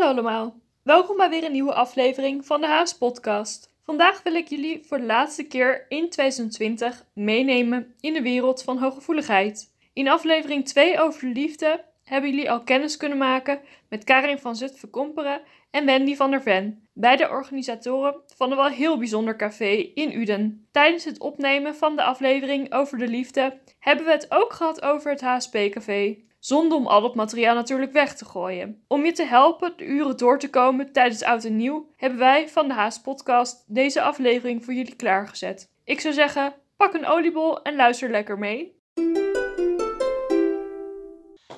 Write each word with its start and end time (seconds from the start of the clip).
Hallo 0.00 0.12
allemaal, 0.12 0.60
welkom 0.82 1.16
bij 1.16 1.28
weer 1.28 1.44
een 1.44 1.52
nieuwe 1.52 1.74
aflevering 1.74 2.46
van 2.46 2.60
de 2.60 2.66
Haas 2.66 2.96
Podcast. 2.96 3.70
Vandaag 3.84 4.22
wil 4.22 4.34
ik 4.34 4.48
jullie 4.48 4.84
voor 4.86 4.98
de 4.98 5.04
laatste 5.04 5.42
keer 5.42 5.86
in 5.88 6.10
2020 6.10 7.04
meenemen 7.12 7.94
in 8.00 8.12
de 8.12 8.22
wereld 8.22 8.62
van 8.62 8.78
hooggevoeligheid. 8.78 9.74
In 9.92 10.08
aflevering 10.08 10.66
2 10.66 11.00
over 11.00 11.20
de 11.20 11.40
liefde 11.40 11.84
hebben 12.04 12.30
jullie 12.30 12.50
al 12.50 12.62
kennis 12.62 12.96
kunnen 12.96 13.18
maken 13.18 13.60
met 13.88 14.04
Karin 14.04 14.38
van 14.38 14.56
Zutphen-Komperen 14.56 15.40
en 15.70 15.86
Wendy 15.86 16.16
van 16.16 16.30
der 16.30 16.42
Ven, 16.42 16.88
beide 16.92 17.28
organisatoren 17.28 18.14
van 18.36 18.50
een 18.50 18.56
wel 18.56 18.68
heel 18.68 18.98
bijzonder 18.98 19.36
café 19.36 19.90
in 19.94 20.20
Uden. 20.20 20.68
Tijdens 20.70 21.04
het 21.04 21.18
opnemen 21.18 21.76
van 21.76 21.96
de 21.96 22.02
aflevering 22.02 22.72
over 22.72 22.98
de 22.98 23.08
liefde 23.08 23.58
hebben 23.78 24.04
we 24.04 24.12
het 24.12 24.26
ook 24.28 24.52
gehad 24.52 24.82
over 24.82 25.10
het 25.10 25.20
HSP-café. 25.20 26.16
Zonder 26.38 26.78
om 26.78 26.86
al 26.86 27.00
dat 27.00 27.14
materiaal 27.14 27.54
natuurlijk 27.54 27.92
weg 27.92 28.16
te 28.16 28.24
gooien. 28.24 28.84
Om 28.86 29.04
je 29.04 29.12
te 29.12 29.24
helpen 29.24 29.72
de 29.76 29.84
uren 29.84 30.16
door 30.16 30.38
te 30.38 30.50
komen 30.50 30.92
tijdens 30.92 31.22
oud 31.22 31.44
en 31.44 31.56
nieuw, 31.56 31.90
hebben 31.96 32.18
wij 32.18 32.48
van 32.48 32.68
de 32.68 32.74
Haas 32.74 33.00
Podcast 33.00 33.64
deze 33.66 34.02
aflevering 34.02 34.64
voor 34.64 34.74
jullie 34.74 34.96
klaargezet. 34.96 35.70
Ik 35.84 36.00
zou 36.00 36.14
zeggen, 36.14 36.54
pak 36.76 36.94
een 36.94 37.06
oliebol 37.06 37.62
en 37.62 37.76
luister 37.76 38.10
lekker 38.10 38.38
mee. 38.38 38.78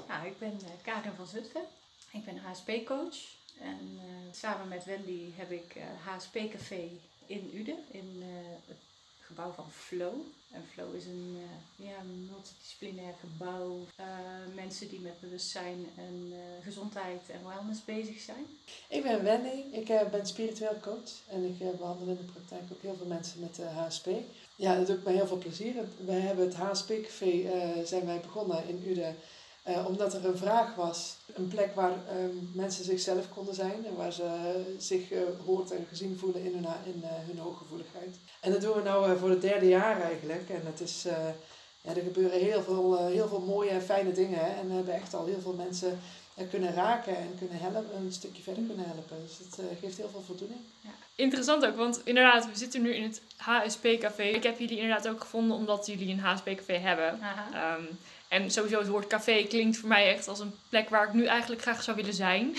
Nou, 0.09 0.27
ik 0.27 0.38
ben 0.38 0.59
uh, 0.63 0.69
Karin 0.83 1.13
van 1.16 1.27
Zutphen. 1.27 1.63
Ik 2.13 2.24
ben 2.24 2.38
HSP-coach. 2.38 3.41
En 3.62 3.79
uh, 3.95 4.02
samen 4.33 4.69
met 4.69 4.84
Wendy 4.84 5.30
heb 5.37 5.51
ik 5.51 5.77
uh, 5.77 5.83
HSP-café 6.07 6.89
in 7.27 7.51
Uden, 7.55 7.79
in 7.91 8.23
het 8.66 8.77
gebouw 9.21 9.52
van 9.52 9.71
Flow. 9.71 10.15
En 10.51 10.65
Flow 10.73 10.95
is 10.95 11.07
een 11.07 11.38
multidisciplinair 12.29 13.15
gebouw. 13.21 13.79
Mensen 14.55 14.88
die 14.88 15.01
met 15.01 15.21
bewustzijn 15.21 15.87
en 15.97 16.33
gezondheid 16.63 17.30
en 17.30 17.49
wellness 17.49 17.85
bezig 17.85 18.21
zijn. 18.21 18.46
Ik 18.88 19.02
ben 19.02 19.23
Wendy, 19.23 19.77
ik 19.77 20.10
ben 20.10 20.27
spiritueel 20.27 20.80
coach 20.80 21.10
en 21.29 21.45
ik 21.45 21.79
behandel 21.79 22.07
in 22.07 22.16
de 22.16 22.33
praktijk 22.33 22.63
ook 22.73 22.83
heel 22.83 22.96
veel 22.96 23.07
mensen 23.07 23.40
met 23.40 23.60
HSP. 23.63 24.07
Ja, 24.57 24.77
dat 24.77 24.87
doe 24.87 24.96
ik 24.96 25.07
heel 25.07 25.27
veel 25.27 25.38
plezier. 25.38 25.74
Wij 26.05 26.21
hebben 26.21 26.45
het 26.45 26.55
HSP-café 26.55 27.51
zijn 27.85 28.07
wij 28.07 28.21
begonnen 28.21 28.68
in 28.68 28.83
Uden 28.87 29.16
uh, 29.68 29.87
omdat 29.87 30.15
er 30.15 30.24
een 30.24 30.37
vraag 30.37 30.74
was, 30.74 31.16
een 31.35 31.49
plek 31.49 31.74
waar 31.74 31.93
um, 31.93 32.51
mensen 32.55 32.85
zichzelf 32.85 33.29
konden 33.35 33.55
zijn 33.55 33.87
en 33.87 33.96
waar 33.96 34.13
ze 34.13 34.23
uh, 34.23 34.79
zich 34.79 35.10
uh, 35.10 35.21
hoort 35.45 35.71
en 35.71 35.87
gezien 35.88 36.18
voelen 36.18 36.45
in 36.45 36.55
hun, 36.55 36.66
in, 36.85 37.02
hun 37.05 37.38
hooggevoeligheid. 37.38 38.16
En 38.40 38.52
dat 38.52 38.60
doen 38.60 38.83
we 38.83 39.09
nu 39.09 39.18
voor 39.18 39.30
het 39.30 39.40
derde 39.40 39.68
jaar 39.68 40.01
eigenlijk. 40.01 40.49
En 40.49 40.60
het 40.65 40.80
is, 40.80 41.02
ja, 41.83 41.95
er 41.95 42.02
gebeuren 42.02 42.40
heel 42.40 42.63
veel, 42.63 43.07
heel 43.07 43.29
veel 43.29 43.40
mooie 43.40 43.71
en 43.71 43.83
fijne 43.83 44.13
dingen. 44.13 44.57
En 44.57 44.68
we 44.68 44.74
hebben 44.74 44.95
echt 44.95 45.15
al 45.15 45.27
heel 45.27 45.40
veel 45.40 45.52
mensen 45.52 45.99
kunnen 46.51 46.74
raken 46.74 47.16
en 47.16 47.35
kunnen 47.38 47.59
helpen, 47.59 47.96
een 47.96 48.13
stukje 48.13 48.43
verder 48.43 48.65
kunnen 48.65 48.87
helpen. 48.87 49.16
Dus 49.23 49.38
het 49.38 49.79
geeft 49.80 49.96
heel 49.96 50.09
veel 50.09 50.23
voldoening. 50.27 50.60
Ja. 50.80 50.90
Interessant 51.15 51.66
ook, 51.66 51.77
want 51.77 52.01
inderdaad, 52.05 52.46
we 52.46 52.57
zitten 52.57 52.83
nu 52.83 52.95
in 52.95 53.02
het 53.02 53.23
HSP-café. 53.37 54.23
Ik 54.23 54.43
heb 54.43 54.59
jullie 54.59 54.79
inderdaad 54.79 55.09
ook 55.09 55.21
gevonden 55.21 55.57
omdat 55.57 55.87
jullie 55.87 56.13
een 56.13 56.21
HSP-café 56.21 56.73
hebben. 56.73 57.21
Um, 57.79 57.99
en 58.33 58.51
sowieso 58.51 58.79
het 58.79 58.88
woord 58.88 59.07
café 59.07 59.45
klinkt 59.45 59.77
voor 59.77 59.88
mij 59.88 60.15
echt 60.15 60.29
als 60.29 60.41
een 60.41 60.55
plek 60.69 60.88
waar 60.88 61.07
ik 61.07 61.13
nu 61.13 61.27
eigenlijk 61.27 61.63
graag 61.63 61.83
zou 61.83 61.97
willen 61.97 62.15
zijn. 62.15 62.57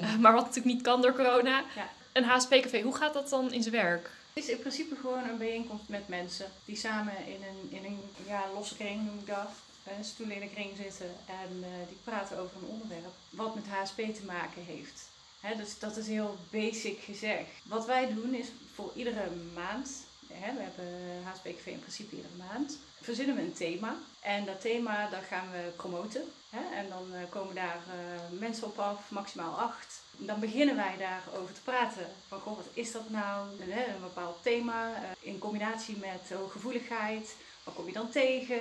uh, 0.00 0.16
maar 0.22 0.32
wat 0.32 0.44
natuurlijk 0.46 0.74
niet 0.74 0.82
kan 0.82 1.02
door 1.02 1.14
corona. 1.14 1.64
Ja. 1.76 1.88
Een 2.12 2.24
HSP-café, 2.24 2.80
hoe 2.80 2.96
gaat 2.96 3.14
dat 3.14 3.28
dan 3.28 3.52
in 3.52 3.62
zijn 3.62 3.74
werk? 3.74 4.10
Het 4.32 4.44
is 4.44 4.50
in 4.50 4.58
principe 4.58 4.94
gewoon 5.00 5.28
een 5.28 5.38
bijeenkomst 5.38 5.88
met 5.88 6.08
mensen 6.08 6.46
die 6.64 6.76
samen 6.76 7.12
in 7.26 7.42
een, 7.42 7.78
in 7.78 7.84
een 7.84 8.00
ja, 8.26 8.44
losse 8.54 8.76
kring, 8.76 9.04
noem 9.04 9.18
ik 9.18 9.26
dat, 9.26 9.50
een 9.98 10.04
stoel 10.04 10.30
in 10.30 10.42
een 10.42 10.52
kring 10.52 10.76
zitten 10.76 11.16
en 11.26 11.56
uh, 11.60 11.66
die 11.88 11.98
praten 12.04 12.38
over 12.38 12.56
een 12.56 12.68
onderwerp 12.68 13.14
wat 13.30 13.54
met 13.54 13.64
HSP 13.68 13.96
te 13.96 14.24
maken 14.26 14.64
heeft. 14.64 15.08
He, 15.40 15.56
dus 15.56 15.78
dat 15.78 15.96
is 15.96 16.06
heel 16.06 16.36
basic 16.50 16.98
gezegd. 17.00 17.50
Wat 17.64 17.86
wij 17.86 18.14
doen 18.14 18.34
is 18.34 18.46
voor 18.74 18.92
iedere 18.94 19.28
maand, 19.54 19.90
he, 20.32 20.54
we 20.54 20.62
hebben 20.62 21.22
HSP-café 21.24 21.70
in 21.70 21.78
principe 21.78 22.16
iedere 22.16 22.34
maand, 22.48 22.78
verzinnen 23.00 23.36
we 23.36 23.42
een 23.42 23.52
thema. 23.52 23.96
En 24.20 24.44
dat 24.44 24.60
thema, 24.60 25.08
dat 25.08 25.22
gaan 25.28 25.50
we 25.50 25.70
promoten. 25.76 26.22
Hè? 26.50 26.76
En 26.76 26.88
dan 26.88 27.06
uh, 27.12 27.18
komen 27.28 27.54
daar 27.54 27.82
uh, 27.88 28.38
mensen 28.38 28.66
op 28.66 28.78
af, 28.78 29.10
maximaal 29.10 29.58
acht. 29.58 30.02
Dan 30.16 30.40
beginnen 30.40 30.76
wij 30.76 30.96
daarover 30.98 31.54
te 31.54 31.60
praten. 31.60 32.06
Van, 32.28 32.40
goh, 32.40 32.56
wat 32.56 32.68
is 32.72 32.92
dat 32.92 33.10
nou? 33.10 33.48
Een, 33.60 33.72
hè, 33.72 33.84
bepaald 34.00 34.42
thema 34.42 34.90
uh, 34.90 35.08
in 35.20 35.38
combinatie 35.38 35.96
met 35.96 36.38
hooggevoeligheid. 36.38 37.34
Wat 37.64 37.74
kom 37.74 37.86
je 37.86 37.92
dan 37.92 38.10
tegen? 38.10 38.60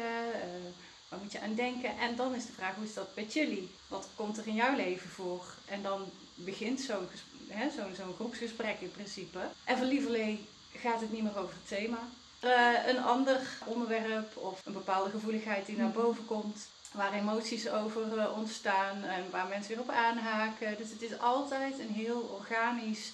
waar 1.09 1.19
moet 1.19 1.31
je 1.31 1.41
aan 1.41 1.55
denken? 1.55 1.97
En 1.97 2.15
dan 2.15 2.35
is 2.35 2.45
de 2.45 2.51
vraag, 2.51 2.75
hoe 2.75 2.85
is 2.85 2.93
dat 2.93 3.15
met 3.15 3.33
jullie? 3.33 3.69
Wat 3.87 4.07
komt 4.15 4.37
er 4.37 4.47
in 4.47 4.55
jouw 4.55 4.75
leven 4.75 5.09
voor? 5.09 5.45
En 5.65 5.81
dan 5.81 6.11
begint 6.35 6.79
zo'n 6.79 7.07
zo'n 7.95 8.13
groepsgesprek 8.15 8.79
in 8.79 8.91
principe. 8.91 9.39
En 9.63 9.77
voor 9.77 9.85
lieverlee 9.85 10.47
gaat 10.73 11.01
het 11.01 11.11
niet 11.11 11.23
meer 11.23 11.37
over 11.37 11.53
het 11.53 11.67
thema. 11.67 11.97
Uh, 12.43 12.87
een 12.87 13.03
ander 13.03 13.39
onderwerp 13.65 14.37
of 14.37 14.61
een 14.65 14.73
bepaalde 14.73 15.09
gevoeligheid 15.09 15.65
die 15.65 15.77
naar 15.77 15.87
mhm. 15.87 15.97
boven 16.01 16.25
komt, 16.25 16.67
waar 16.91 17.13
emoties 17.13 17.69
over 17.69 18.17
uh, 18.17 18.37
ontstaan 18.37 19.03
en 19.03 19.29
waar 19.31 19.47
mensen 19.47 19.71
weer 19.71 19.83
op 19.83 19.89
aanhaken. 19.89 20.77
Dus 20.77 20.89
het 20.89 21.01
is 21.01 21.19
altijd 21.19 21.79
een 21.79 21.93
heel 21.93 22.19
organisch 22.19 23.11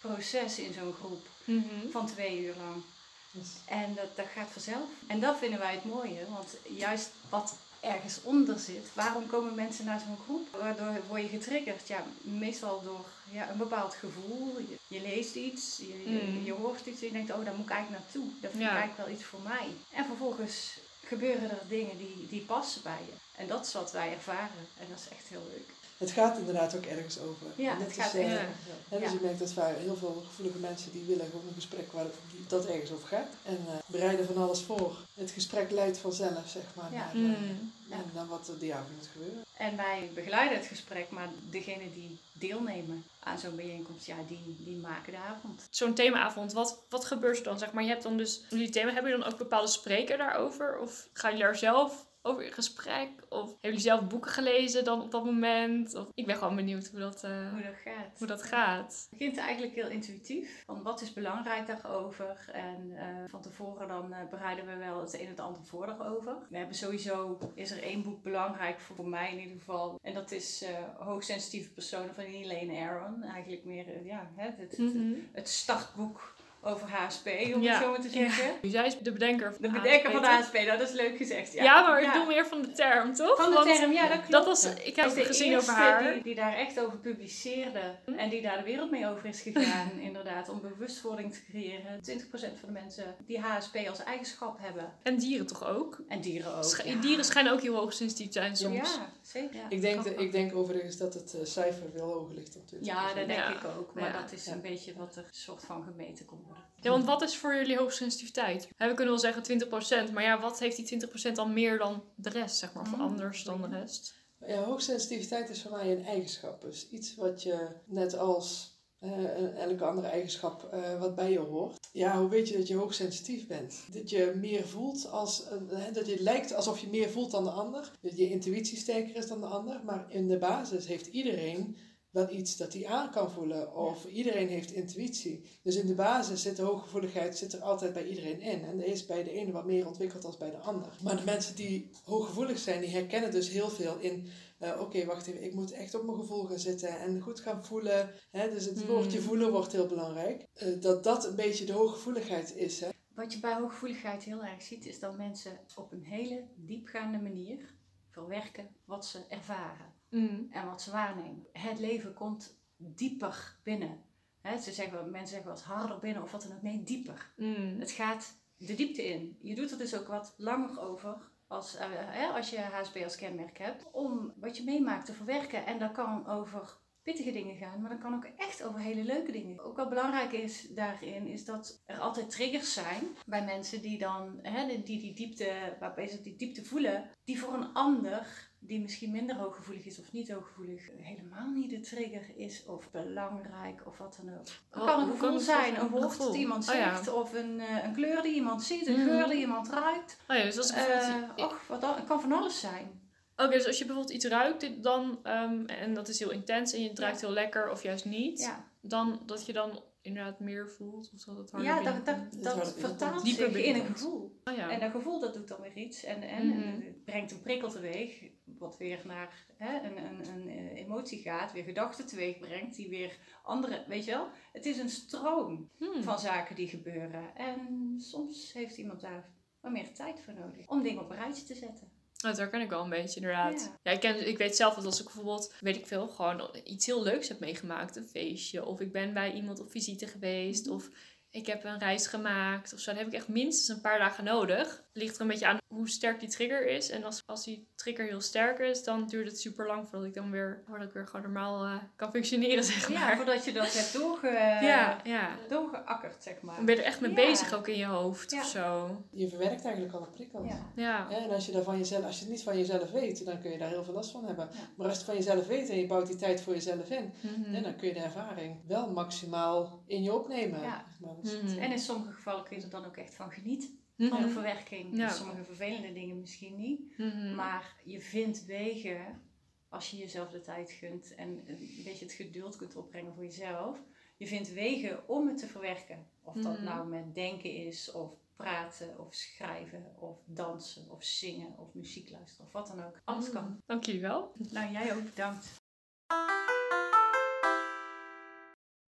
proces 0.00 0.58
in 0.58 0.72
zo'n 0.72 0.94
groep 0.98 1.26
mm 1.44 1.90
van 1.90 2.06
twee 2.06 2.44
uur 2.44 2.54
lang. 2.56 2.82
Yes. 3.30 3.48
En 3.64 3.94
dat, 3.94 4.16
dat 4.16 4.26
gaat 4.34 4.48
vanzelf. 4.50 4.88
En 5.06 5.20
dat 5.20 5.38
vinden 5.38 5.58
wij 5.58 5.72
het 5.74 5.84
mooie, 5.84 6.20
want 6.30 6.56
juist 6.62 7.10
wat 7.28 7.56
ergens 7.86 8.22
onder 8.22 8.58
zit. 8.58 8.88
Waarom 8.92 9.26
komen 9.26 9.54
mensen 9.54 9.84
naar 9.84 10.00
zo'n 10.00 10.24
groep? 10.24 10.48
Waardoor 10.60 10.94
word 11.08 11.22
je 11.22 11.28
getriggerd? 11.28 11.88
Ja, 11.88 12.04
meestal 12.20 12.82
door 12.82 13.06
ja, 13.30 13.50
een 13.50 13.56
bepaald 13.56 13.94
gevoel. 13.94 14.58
Je, 14.68 14.76
je 14.86 15.00
leest 15.00 15.34
iets, 15.34 15.76
je, 15.76 16.02
mm. 16.06 16.44
je, 16.44 16.52
hoort 16.52 16.86
iets 16.86 17.00
en 17.00 17.06
je 17.06 17.12
denkt, 17.12 17.32
oh, 17.32 17.44
daar 17.44 17.54
moet 17.54 17.64
ik 17.64 17.70
eigenlijk 17.70 18.02
naartoe. 18.02 18.30
Dat 18.40 18.50
vind 18.50 18.62
ik 18.62 18.68
eigenlijk 18.68 19.08
wel 19.08 19.16
iets 19.16 19.24
voor 19.24 19.40
mij. 19.40 19.68
En 19.92 20.04
vervolgens 20.04 20.78
gebeuren 21.04 21.50
er 21.50 21.68
dingen 21.68 21.98
die, 21.98 22.26
die 22.28 22.44
passen 22.44 22.82
bij 22.82 23.00
je. 23.06 23.12
En 23.36 23.46
dat 23.46 23.66
is 23.66 23.72
wat 23.72 23.92
wij 23.92 24.12
ervaren. 24.12 24.66
En 24.78 24.86
dat 24.88 24.98
is 24.98 25.08
echt 25.08 25.28
heel 25.28 25.46
leuk. 25.52 25.70
Het 25.96 26.10
gaat 26.10 26.38
inderdaad 26.38 26.76
ook 26.76 26.84
ergens 26.84 27.18
over. 27.18 27.46
Ja, 27.56 27.76
het 27.78 27.92
gaat 27.92 28.14
uh, 28.14 28.32
ergens 28.32 28.56
ja. 28.90 28.98
Dus 28.98 29.12
je 29.12 29.18
merkt 29.22 29.38
dat 29.38 29.54
wij 29.54 29.74
heel 29.78 29.96
veel 29.96 30.22
gevoelige 30.26 30.58
mensen 30.58 30.92
die 30.92 31.04
willen 31.06 31.26
gewoon 31.26 31.46
een 31.48 31.54
gesprek 31.54 31.92
waar 31.92 32.06
dat 32.48 32.66
ergens 32.66 32.92
over 32.92 33.08
gaat. 33.08 33.28
En 33.42 33.58
uh, 33.66 33.72
bereiden 33.86 34.26
van 34.26 34.36
alles 34.36 34.62
voor. 34.62 34.96
Het 35.14 35.30
gesprek 35.30 35.70
leidt 35.70 35.98
vanzelf, 35.98 36.48
zeg 36.48 36.62
maar, 36.74 36.92
ja. 36.92 36.98
naar, 36.98 37.16
uh, 37.16 37.22
mm. 37.22 37.72
en 37.90 38.04
dan 38.14 38.28
wat 38.28 38.48
er 38.48 38.58
die 38.58 38.74
avond 38.74 38.94
moet 38.96 39.08
gebeuren. 39.12 39.44
En 39.56 39.76
wij 39.76 40.10
begeleiden 40.14 40.58
het 40.58 40.66
gesprek, 40.66 41.10
maar 41.10 41.28
degene 41.50 41.92
die 41.94 42.20
deelnemen 42.32 43.04
aan 43.18 43.38
zo'n 43.38 43.56
bijeenkomst, 43.56 44.06
ja, 44.06 44.16
die, 44.28 44.56
die 44.58 44.76
maken 44.76 45.12
de 45.12 45.18
avond. 45.18 45.66
Zo'n 45.70 45.94
themaavond, 45.94 46.52
wat, 46.52 46.82
wat 46.88 47.04
gebeurt 47.04 47.38
er 47.38 47.44
dan? 47.44 47.58
Zeg 47.58 47.72
maar, 47.72 47.82
je 47.82 47.88
hebt 47.88 48.02
dan 48.02 48.16
dus, 48.16 48.42
jullie 48.50 48.70
thema, 48.70 48.92
hebben 48.92 49.10
jullie 49.10 49.24
dan 49.24 49.32
ook 49.32 49.38
bepaalde 49.38 49.68
spreker 49.68 50.18
daarover? 50.18 50.78
Of 50.78 51.08
gaan 51.12 51.30
jullie 51.30 51.46
daar 51.46 51.56
zelf 51.56 52.06
over 52.26 52.44
in 52.44 52.52
gesprek? 52.52 53.10
Of 53.28 53.44
hebben 53.44 53.58
jullie 53.60 53.80
zelf 53.80 54.06
boeken 54.06 54.30
gelezen 54.30 54.84
dan 54.84 55.02
op 55.02 55.10
dat 55.10 55.24
moment? 55.24 55.94
Of, 55.94 56.06
ik 56.14 56.26
ben 56.26 56.36
gewoon 56.36 56.56
benieuwd 56.56 56.86
hoe 56.86 57.00
dat, 57.00 57.24
uh, 57.24 57.52
hoe 57.52 57.62
dat 57.62 57.76
gaat. 57.84 58.18
Hoe 58.18 58.26
dat 58.26 58.42
gaat. 58.42 59.06
Het 59.10 59.18
begint 59.18 59.36
eigenlijk 59.36 59.74
heel 59.74 59.88
intuïtief. 59.88 60.62
Van 60.66 60.82
wat 60.82 61.00
is 61.00 61.12
belangrijk 61.12 61.66
daarover? 61.66 62.50
En 62.52 62.90
uh, 62.90 63.00
van 63.26 63.42
tevoren 63.42 63.88
dan 63.88 64.10
uh, 64.10 64.16
bereiden 64.30 64.66
we 64.66 64.76
wel 64.76 65.00
het 65.00 65.14
een 65.14 65.20
en 65.20 65.26
het 65.26 65.40
ander 65.40 65.64
voor 65.64 65.86
daarover. 65.86 66.36
We 66.48 66.56
hebben 66.56 66.76
sowieso, 66.76 67.38
is 67.54 67.70
er 67.70 67.82
één 67.82 68.02
boek 68.02 68.22
belangrijk 68.22 68.80
voor, 68.80 68.96
voor 68.96 69.08
mij 69.08 69.32
in 69.32 69.38
ieder 69.38 69.56
geval. 69.56 69.98
En 70.02 70.14
dat 70.14 70.30
is 70.30 70.64
Hoogsensitieve 70.98 71.70
Personen 71.70 72.14
van 72.14 72.24
Elaine 72.24 72.88
Aron. 72.88 73.22
Eigenlijk 73.22 73.64
meer 73.64 74.04
ja, 74.04 74.30
het, 74.34 74.56
het, 74.58 74.78
mm 74.78 74.92
-hmm. 74.92 75.28
het 75.32 75.48
startboek 75.48 76.35
over 76.66 76.88
HSP, 76.88 77.26
om 77.54 77.62
het 77.62 77.82
zo 77.82 77.90
maar 77.90 78.00
te 78.00 78.08
zeggen. 78.08 78.44
Ja. 78.62 78.70
Zij 78.70 78.86
is 78.86 78.98
de 78.98 79.12
bedenker 79.12 79.52
van 79.52 79.62
De 79.62 79.70
bedenker 79.70 80.10
van 80.10 80.22
de 80.22 80.28
HSP, 80.28 80.54
nou, 80.54 80.78
dat 80.78 80.88
is 80.88 80.94
leuk 80.94 81.16
gezegd. 81.16 81.52
Ja, 81.52 81.64
ja 81.64 81.88
maar 81.88 82.02
ik 82.02 82.12
doe 82.12 82.26
meer 82.26 82.46
van 82.46 82.62
de 82.62 82.72
term, 82.72 83.14
toch? 83.14 83.36
Van 83.36 83.50
de 83.50 83.72
term, 83.76 83.92
ja, 83.92 84.08
dat 84.08 84.16
klopt. 84.16 84.30
Dat 84.30 84.44
was, 84.44 84.64
ik 84.64 84.96
heb 84.96 85.14
het 85.14 85.26
gezien 85.26 85.56
over 85.56 85.72
haar. 85.72 86.12
Die, 86.12 86.22
die 86.22 86.34
daar 86.34 86.54
echt 86.54 86.80
over 86.80 86.98
publiceerde 86.98 87.94
hm? 88.04 88.12
en 88.12 88.28
die 88.28 88.42
daar 88.42 88.58
de 88.58 88.64
wereld 88.64 88.90
mee 88.90 89.08
over 89.08 89.26
is 89.26 89.40
gegaan, 89.40 89.90
inderdaad, 90.08 90.48
om 90.48 90.60
bewustwording 90.60 91.32
te 91.32 91.40
creëren. 91.50 92.00
20% 92.00 92.02
van 92.32 92.48
de 92.66 92.72
mensen 92.72 93.16
die 93.26 93.40
HSP 93.40 93.76
als 93.88 94.04
eigenschap 94.04 94.58
hebben. 94.60 94.92
En 95.02 95.16
dieren 95.16 95.46
toch 95.46 95.66
ook? 95.66 95.98
En 96.08 96.20
dieren 96.20 96.54
ook. 96.54 97.02
Dieren 97.02 97.24
schijnen 97.24 97.52
ook 97.52 97.60
heel 97.60 97.74
hoog 97.74 97.92
sensitief 97.92 98.26
te 98.26 98.32
zijn 98.32 98.56
soms. 98.56 98.94
Ja, 98.94 99.10
zeker. 99.22 99.60
ik, 99.68 99.80
denk 99.80 100.04
ik 100.04 100.32
denk 100.32 100.54
overigens 100.56 100.96
dat 100.96 101.14
het 101.14 101.34
uh, 101.34 101.44
cijfer 101.44 101.90
veel 101.94 102.06
hoger 102.06 102.34
ligt 102.34 102.52
dan 102.52 102.80
20%. 102.80 102.80
Ja, 102.80 103.14
dat 103.14 103.26
denk 103.26 103.48
ik 103.48 103.64
ook. 103.78 103.94
Maar 103.94 104.12
dat 104.12 104.32
is 104.32 104.46
een 104.46 104.60
beetje 104.60 104.94
wat 104.94 105.16
er 105.16 105.24
soort 105.30 105.64
van 105.64 105.82
gemeten 105.82 106.26
worden. 106.26 106.55
Ja, 106.80 106.90
want 106.90 107.04
wat 107.04 107.22
is 107.22 107.36
voor 107.36 107.54
jullie 107.54 107.76
hoogsensitiviteit? 107.76 108.68
we 108.76 108.84
kunnen 108.94 109.06
wel 109.06 109.18
zeggen 109.18 110.08
20%, 110.08 110.12
maar 110.12 110.22
ja, 110.22 110.40
wat 110.40 110.58
heeft 110.58 110.88
die 110.88 111.06
20% 111.30 111.32
dan 111.32 111.52
meer 111.52 111.78
dan 111.78 112.02
de 112.14 112.30
rest, 112.30 112.56
zeg 112.56 112.72
maar, 112.72 112.82
of 112.82 112.94
mm. 112.94 113.00
anders 113.00 113.42
dan 113.42 113.60
de 113.60 113.78
rest? 113.78 114.14
Ja, 114.46 114.62
hoogsensitiviteit 114.62 115.48
is 115.48 115.62
voor 115.62 115.70
mij 115.70 115.92
een 115.92 116.04
eigenschap. 116.04 116.60
Dus 116.60 116.88
iets 116.90 117.14
wat 117.14 117.42
je, 117.42 117.68
net 117.84 118.18
als 118.18 118.76
uh, 119.00 119.58
elke 119.58 119.84
andere 119.84 120.06
eigenschap 120.06 120.70
uh, 120.74 121.00
wat 121.00 121.14
bij 121.14 121.30
je 121.30 121.38
hoort. 121.38 121.88
Ja, 121.92 122.18
hoe 122.18 122.28
weet 122.28 122.48
je 122.48 122.56
dat 122.56 122.68
je 122.68 122.74
hoogsensitief 122.74 123.46
bent? 123.46 123.74
Dat 123.92 124.10
je 124.10 124.32
meer 124.36 124.66
voelt 124.66 125.10
als, 125.10 125.44
uh, 125.70 125.78
dat 125.92 126.06
je 126.06 126.22
lijkt 126.22 126.54
alsof 126.54 126.78
je 126.78 126.88
meer 126.88 127.10
voelt 127.10 127.30
dan 127.30 127.44
de 127.44 127.50
ander. 127.50 127.90
Dat 128.00 128.16
je 128.16 128.30
intuïtie 128.30 128.78
sterker 128.78 129.16
is 129.16 129.26
dan 129.26 129.40
de 129.40 129.46
ander. 129.46 129.80
Maar 129.84 130.06
in 130.08 130.28
de 130.28 130.38
basis 130.38 130.86
heeft 130.86 131.06
iedereen 131.06 131.76
wel 132.16 132.30
iets 132.30 132.56
dat 132.56 132.72
hij 132.72 132.86
aan 132.86 133.10
kan 133.10 133.30
voelen. 133.30 133.74
Of 133.74 134.04
iedereen 134.04 134.48
heeft 134.48 134.72
intuïtie. 134.72 135.44
Dus 135.62 135.76
in 135.76 135.86
de 135.86 135.94
basis 135.94 136.42
zit 136.42 136.56
de 136.56 136.62
hooggevoeligheid 136.62 137.36
zit 137.36 137.52
er 137.52 137.60
altijd 137.60 137.92
bij 137.92 138.06
iedereen 138.06 138.40
in. 138.40 138.64
En 138.64 138.78
dat 138.78 138.86
is 138.86 139.06
bij 139.06 139.24
de 139.24 139.30
ene 139.30 139.52
wat 139.52 139.66
meer 139.66 139.86
ontwikkeld 139.86 140.22
dan 140.22 140.34
bij 140.38 140.50
de 140.50 140.58
ander. 140.58 140.88
Maar 141.02 141.16
de 141.16 141.24
mensen 141.24 141.56
die 141.56 141.90
hooggevoelig 142.04 142.58
zijn, 142.58 142.80
die 142.80 142.90
herkennen 142.90 143.30
dus 143.30 143.48
heel 143.48 143.68
veel 143.68 143.98
in... 143.98 144.26
Uh, 144.60 144.80
Oké, 144.80 145.04
wacht 145.04 145.26
even, 145.26 145.44
ik 145.44 145.54
moet 145.54 145.72
echt 145.72 145.94
op 145.94 146.04
mijn 146.04 146.18
gevoel 146.18 146.44
gaan 146.44 146.58
zitten 146.58 146.98
en 146.98 147.20
goed 147.20 147.40
gaan 147.40 147.64
voelen. 147.64 148.10
Hè? 148.30 148.50
Dus 148.50 148.64
het 148.64 148.86
woordje 148.86 149.20
voelen 149.20 149.52
wordt 149.52 149.72
heel 149.72 149.86
belangrijk. 149.86 150.46
Uh, 150.62 150.80
dat 150.80 151.04
dat 151.04 151.26
een 151.26 151.36
beetje 151.36 151.64
de 151.64 151.72
hooggevoeligheid 151.72 152.56
is. 152.56 152.80
Hè? 152.80 152.88
Wat 153.14 153.32
je 153.32 153.40
bij 153.40 153.54
hooggevoeligheid 153.54 154.22
heel 154.22 154.44
erg 154.44 154.62
ziet, 154.62 154.86
is 154.86 154.98
dat 154.98 155.16
mensen 155.16 155.60
op 155.74 155.92
een 155.92 156.04
hele 156.04 156.44
diepgaande 156.54 157.18
manier 157.18 157.74
verwerken 158.10 158.68
wat 158.84 159.06
ze 159.06 159.18
ervaren 159.28 159.95
Mm. 160.08 160.46
en 160.50 160.66
wat 160.66 160.82
ze 160.82 160.90
waarnemen. 160.90 161.46
Het 161.52 161.78
leven 161.78 162.14
komt 162.14 162.60
dieper 162.76 163.56
binnen. 163.62 164.04
Hè, 164.40 164.58
ze 164.58 164.72
zeggen, 164.72 165.10
mensen 165.10 165.28
zeggen 165.28 165.46
wel 165.46 165.56
eens 165.56 165.66
harder 165.66 165.98
binnen 165.98 166.22
of 166.22 166.32
wat 166.32 166.42
dan 166.42 166.56
ook. 166.56 166.62
Nee, 166.62 166.82
dieper. 166.82 167.32
Mm. 167.36 167.80
Het 167.80 167.90
gaat 167.90 168.38
de 168.56 168.74
diepte 168.74 169.04
in. 169.08 169.38
Je 169.40 169.54
doet 169.54 169.70
er 169.70 169.78
dus 169.78 169.96
ook 169.96 170.06
wat 170.06 170.34
langer 170.36 170.80
over 170.80 171.30
als, 171.46 171.76
eh, 171.76 172.34
als 172.34 172.50
je 172.50 172.58
HSP 172.58 172.96
als 172.96 173.16
kenmerk 173.16 173.58
hebt. 173.58 173.86
Om 173.92 174.32
wat 174.36 174.56
je 174.56 174.64
meemaakt 174.64 175.06
te 175.06 175.12
verwerken. 175.12 175.66
En 175.66 175.78
dat 175.78 175.92
kan 175.92 176.26
over 176.26 176.78
pittige 177.06 177.32
dingen 177.32 177.56
gaan, 177.56 177.80
maar 177.80 177.90
dat 177.90 177.98
kan 177.98 178.14
ook 178.14 178.24
echt 178.36 178.62
over 178.64 178.80
hele 178.80 179.04
leuke 179.04 179.32
dingen. 179.32 179.60
Ook 179.64 179.76
wat 179.76 179.88
belangrijk 179.88 180.32
is 180.32 180.68
daarin, 180.68 181.26
is 181.26 181.44
dat 181.44 181.82
er 181.84 181.98
altijd 181.98 182.30
triggers 182.30 182.72
zijn 182.72 183.02
bij 183.26 183.44
mensen 183.44 183.82
die 183.82 183.98
dan, 183.98 184.38
hè, 184.42 184.66
die, 184.66 184.82
die 185.00 185.14
diepte, 185.14 185.76
waarbij 185.80 186.06
ze 186.06 186.20
die 186.20 186.36
diepte 186.36 186.64
voelen, 186.64 187.10
die 187.24 187.38
voor 187.40 187.54
een 187.54 187.72
ander 187.72 188.50
die 188.58 188.80
misschien 188.80 189.10
minder 189.10 189.36
hooggevoelig 189.36 189.84
is 189.86 190.00
of 190.00 190.12
niet 190.12 190.30
hooggevoelig, 190.32 190.88
helemaal 190.96 191.50
niet 191.50 191.70
de 191.70 191.80
trigger 191.80 192.36
is 192.36 192.64
of 192.66 192.90
belangrijk 192.90 193.86
of 193.86 193.98
wat 193.98 194.18
dan 194.24 194.34
ook. 194.34 194.38
Het 194.46 194.60
Wat- 194.70 194.84
kan 194.86 195.00
een 195.02 195.10
gevoel 195.10 195.38
zijn, 195.38 195.80
een 195.80 195.88
woord 195.88 196.18
dat 196.18 196.34
iemand 196.34 196.68
Oh 196.68 196.74
ja. 196.74 196.94
zegt 196.96 197.12
of 197.12 197.34
een, 197.34 197.60
eh, 197.60 197.84
een 197.84 197.92
kleur 197.94 198.22
die 198.22 198.34
iemand 198.34 198.62
ziet, 198.62 198.86
een 198.86 199.00
Mhm. 199.00 199.08
geur 199.08 199.26
die 199.28 199.38
iemand 199.38 199.68
ruikt. 199.68 200.18
Oh 200.28 200.36
ja, 200.36 200.42
dus 200.42 200.56
als 200.56 200.70
ik 200.70 200.76
Eh 200.76 201.22
och, 201.36 201.66
wat 201.68 201.80
dan, 201.80 201.94
het 201.94 202.04
kan 202.06 202.20
van 202.20 202.32
alles 202.32 202.60
zijn. 202.60 203.05
Oké, 203.36 203.50
dus 203.50 203.66
als 203.66 203.78
je 203.78 203.84
bijvoorbeeld 203.84 204.14
iets 204.14 204.24
ruikt 204.26 204.82
dan, 204.82 205.18
ehm, 205.22 205.64
en 205.66 205.94
dat 205.94 206.08
is 206.08 206.18
heel 206.18 206.30
intens 206.30 206.72
en 206.72 206.82
je 206.82 206.90
ruikt 206.94 207.20
heel 207.20 207.30
lekker 207.30 207.70
of 207.70 207.82
juist 207.82 208.04
niet, 208.04 208.40
Ja, 208.40 208.68
dan 208.80 209.20
dat 209.26 209.46
je 209.46 209.52
dan 209.52 209.82
inderdaad 210.02 210.40
meer 210.40 210.70
voelt 210.70 211.10
of 211.14 211.24
dat 211.24 211.36
het 211.36 211.50
harder 211.50 211.70
ja 211.70 211.82
dat, 211.82 212.04
dat, 212.06 212.42
dat 212.42 212.74
vertaalt 212.78 213.24
Dieper 213.24 213.52
zich 213.52 213.64
in 213.64 213.74
een 213.74 213.86
gevoel. 213.86 214.40
Oh 214.44 214.56
ja. 214.56 214.70
En 214.70 214.80
dat 214.80 214.90
gevoel 214.90 215.20
dat 215.20 215.34
doet 215.34 215.48
dan 215.48 215.60
weer 215.60 215.76
iets 215.76 216.04
en, 216.04 216.22
en 216.22 216.46
Mhm. 216.46 216.80
het 216.80 217.04
brengt 217.04 217.30
een 217.32 217.40
prikkel 217.42 217.68
teweeg, 217.70 218.22
wat 218.44 218.76
weer 218.76 219.00
naar 219.04 219.46
hè, 219.56 219.80
een, 219.88 219.96
een, 219.96 220.28
een 220.28 220.48
eh, 220.48 220.80
emotie 220.80 221.20
gaat, 221.22 221.52
weer 221.52 221.64
gedachten 221.64 222.06
teweeg 222.06 222.38
brengt, 222.38 222.76
die 222.76 222.88
weer 222.88 223.18
andere, 223.42 223.84
weet 223.88 224.04
je 224.04 224.10
wel, 224.10 224.28
het 224.52 224.66
is 224.66 224.78
een 224.78 224.88
stroom 224.88 225.70
Hmm. 225.78 226.02
van 226.02 226.18
zaken 226.18 226.54
die 226.56 226.68
gebeuren. 226.68 227.36
En 227.36 227.94
soms 227.98 228.52
heeft 228.52 228.76
iemand 228.76 229.00
daar 229.00 229.30
wat 229.60 229.72
meer 229.72 229.94
tijd 229.94 230.20
voor 230.20 230.34
nodig 230.34 230.68
om 230.68 230.82
dingen 230.82 231.02
op 231.02 231.10
een 231.10 231.16
rijtje 231.16 231.44
te 231.44 231.54
zetten. 231.54 231.90
Dat 232.16 232.36
herken 232.36 232.60
ik 232.60 232.70
wel 232.70 232.82
een 232.82 232.90
beetje, 232.90 233.20
inderdaad. 233.20 233.60
Ja. 233.60 233.78
Ja, 233.82 233.90
ik, 233.90 234.00
ken, 234.00 234.28
ik 234.28 234.38
weet 234.38 234.56
zelf 234.56 234.74
dat 234.74 234.84
als 234.84 234.98
ik 234.98 235.04
bijvoorbeeld, 235.04 235.54
weet 235.60 235.76
ik 235.76 235.86
veel, 235.86 236.08
gewoon 236.08 236.60
iets 236.64 236.86
heel 236.86 237.02
leuks 237.02 237.28
heb 237.28 237.40
meegemaakt. 237.40 237.96
Een 237.96 238.08
feestje. 238.08 238.64
Of 238.64 238.80
ik 238.80 238.92
ben 238.92 239.14
bij 239.14 239.32
iemand 239.32 239.60
op 239.60 239.70
visite 239.70 240.06
geweest. 240.06 240.68
Of 240.68 240.88
ik 241.30 241.46
heb 241.46 241.64
een 241.64 241.78
reis 241.78 242.06
gemaakt. 242.06 242.72
Of 242.72 242.80
zo. 242.80 242.90
Dan 242.90 242.98
heb 242.98 243.08
ik 243.08 243.18
echt 243.18 243.28
minstens 243.28 243.68
een 243.68 243.82
paar 243.82 243.98
dagen 243.98 244.24
nodig. 244.24 244.84
Ligt 244.96 245.14
er 245.14 245.20
een 245.20 245.26
beetje 245.28 245.46
aan 245.46 245.58
hoe 245.74 245.88
sterk 245.88 246.20
die 246.20 246.28
trigger 246.28 246.66
is. 246.66 246.90
En 246.90 247.04
als, 247.04 247.22
als 247.26 247.44
die 247.44 247.68
trigger 247.74 248.04
heel 248.04 248.20
sterk 248.20 248.58
is, 248.58 248.84
dan 248.84 249.06
duurt 249.06 249.26
het 249.26 249.40
super 249.40 249.66
lang 249.66 249.88
voordat 249.88 250.08
ik 250.08 250.14
dan 250.14 250.30
weer, 250.30 250.62
voordat 250.66 250.86
ik 250.88 250.92
weer 250.94 251.06
gewoon 251.06 251.22
normaal 251.22 251.64
eh, 251.64 251.74
kan 251.96 252.10
functioneren, 252.10 252.64
zeg 252.74 252.88
Ja, 252.92 252.98
maar. 253.00 253.16
voordat 253.16 253.44
je 253.44 253.52
dat 253.52 253.74
hebt 253.74 253.92
doorge, 253.92 254.26
ja, 254.70 255.00
ja. 255.04 255.36
doorgeakkerd, 255.48 256.22
zeg 256.22 256.40
maar. 256.40 256.56
Dan 256.56 256.64
ben 256.64 256.74
je 256.74 256.80
er 256.80 256.86
echt 256.86 257.00
mee 257.00 257.10
Ja. 257.10 257.16
bezig 257.16 257.52
ook 257.54 257.68
in 257.68 257.76
je 257.78 257.84
hoofd 257.84 258.30
Ja. 258.30 258.38
of 258.40 258.46
zo. 258.46 258.96
Je 259.10 259.28
verwerkt 259.28 259.64
eigenlijk 259.64 259.94
alle 259.94 260.06
prikkels. 260.10 260.48
Ja. 260.48 260.70
Ja. 260.74 261.06
Ja, 261.10 261.18
en 261.18 261.30
als 261.30 261.46
je, 261.46 261.52
dat 261.52 261.64
van 261.64 261.78
jezelf, 261.78 262.04
als 262.04 262.16
je 262.18 262.22
het 262.24 262.32
niet 262.32 262.42
van 262.42 262.58
jezelf 262.58 262.90
weet, 262.90 263.24
dan 263.24 263.40
kun 263.40 263.50
je 263.50 263.58
daar 263.58 263.68
heel 263.68 263.84
veel 263.84 263.94
last 263.94 264.10
van 264.10 264.24
hebben. 264.24 264.48
Ja. 264.52 264.58
Maar 264.76 264.86
als 264.86 264.98
je 264.98 265.02
het 265.04 265.10
van 265.14 265.16
jezelf 265.24 265.46
weet 265.46 265.68
en 265.68 265.78
je 265.78 265.86
bouwt 265.86 266.06
die 266.06 266.16
tijd 266.16 266.40
voor 266.40 266.52
jezelf 266.54 266.90
in, 266.90 267.12
Mhm. 267.20 267.54
ja, 267.54 267.60
dan 267.60 267.76
kun 267.76 267.88
je 267.88 267.94
de 267.94 268.00
ervaring 268.00 268.56
wel 268.66 268.90
maximaal 268.90 269.82
in 269.86 270.02
je 270.02 270.12
opnemen. 270.12 270.60
Ja. 270.62 270.84
maar. 271.00 271.14
Mhm. 271.22 271.58
En 271.58 271.70
in 271.72 271.78
sommige 271.78 272.12
gevallen 272.12 272.44
kun 272.44 272.56
je 272.56 272.62
er 272.62 272.70
dan 272.70 272.84
ook 272.86 272.96
echt 272.96 273.14
van 273.14 273.30
genieten, 273.30 273.80
Mhm. 273.96 274.08
van 274.08 274.22
de 274.22 274.28
verwerking. 274.28 274.96
Ja. 274.96 275.08
Sommige 275.08 275.44
vervelende 275.44 275.92
dingen 275.92 276.20
misschien 276.20 276.56
niet. 276.56 276.98
Mhm. 276.98 277.34
Maar 277.34 277.76
je 277.84 278.00
vindt 278.00 278.44
wegen, 278.44 279.22
als 279.68 279.90
je 279.90 279.96
jezelf 279.96 280.30
de 280.30 280.40
tijd 280.40 280.70
gunt 280.70 281.14
en 281.14 281.28
een 281.46 281.80
beetje 281.84 282.04
het 282.04 282.14
geduld 282.14 282.56
kunt 282.56 282.76
opbrengen 282.76 283.14
voor 283.14 283.24
jezelf. 283.24 283.78
Je 284.16 284.26
vindt 284.26 284.52
wegen 284.52 285.08
om 285.08 285.28
het 285.28 285.38
te 285.38 285.46
verwerken. 285.46 286.06
Of 286.22 286.34
dat 286.34 286.54
Mhm. 286.56 286.64
nou 286.64 286.88
met 286.88 287.14
denken 287.14 287.50
is, 287.54 287.90
of 287.92 288.14
praten, 288.36 288.98
of 288.98 289.14
schrijven, 289.14 289.94
of 289.98 290.18
dansen, 290.26 290.90
of 290.90 291.04
zingen, 291.04 291.58
of 291.58 291.74
muziek 291.74 292.10
luisteren, 292.10 292.46
of 292.46 292.52
wat 292.52 292.66
dan 292.66 292.84
ook. 292.84 293.00
Alles 293.04 293.30
kan. 293.30 293.58
Dank 293.66 293.84
jullie 293.84 294.00
wel. 294.00 294.32
Nou, 294.50 294.72
jij 294.72 294.94
ook 294.96 295.04
bedankt. 295.04 295.54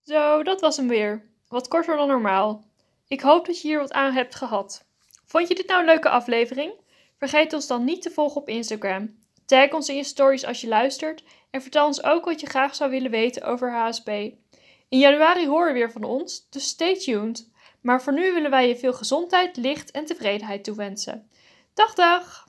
Zo, 0.02 0.42
dat 0.42 0.60
was 0.60 0.76
hem 0.76 0.88
weer. 0.88 1.30
Wat 1.48 1.68
korter 1.68 1.96
dan 1.96 2.08
normaal. 2.08 2.64
Ik 3.06 3.20
hoop 3.20 3.46
dat 3.46 3.60
je 3.60 3.68
hier 3.68 3.78
wat 3.78 3.92
aan 3.92 4.12
hebt 4.12 4.34
gehad. 4.34 4.87
Vond 5.28 5.48
je 5.48 5.54
dit 5.54 5.66
nou 5.66 5.80
een 5.80 5.86
leuke 5.86 6.08
aflevering? 6.08 6.72
Vergeet 7.18 7.52
ons 7.52 7.66
dan 7.66 7.84
niet 7.84 8.02
te 8.02 8.10
volgen 8.10 8.40
op 8.40 8.48
Instagram. 8.48 9.18
Tag 9.46 9.72
ons 9.72 9.88
in 9.88 9.96
je 9.96 10.04
stories 10.04 10.44
als 10.44 10.60
je 10.60 10.68
luistert 10.68 11.24
en 11.50 11.62
vertel 11.62 11.86
ons 11.86 12.02
ook 12.02 12.24
wat 12.24 12.40
je 12.40 12.46
graag 12.46 12.74
zou 12.74 12.90
willen 12.90 13.10
weten 13.10 13.42
over 13.42 13.72
HSP. 13.72 14.08
In 14.88 14.98
januari 14.98 15.46
hoor 15.46 15.68
je 15.68 15.72
weer 15.72 15.90
van 15.90 16.04
ons, 16.04 16.48
dus 16.50 16.68
stay 16.68 16.98
tuned. 16.98 17.50
Maar 17.80 18.02
voor 18.02 18.12
nu 18.12 18.32
willen 18.32 18.50
wij 18.50 18.68
je 18.68 18.76
veel 18.76 18.92
gezondheid, 18.92 19.56
licht 19.56 19.90
en 19.90 20.04
tevredenheid 20.04 20.64
toewensen. 20.64 21.30
Dag 21.74 21.94
dag! 21.94 22.47